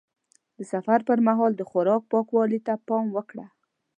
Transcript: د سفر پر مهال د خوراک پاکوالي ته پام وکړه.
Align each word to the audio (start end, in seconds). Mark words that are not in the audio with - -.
د 0.57 0.59
سفر 0.71 0.99
پر 1.07 1.19
مهال 1.27 1.51
د 1.55 1.61
خوراک 1.69 2.01
پاکوالي 2.11 2.59
ته 2.67 2.73
پام 2.87 3.05
وکړه. 3.17 3.45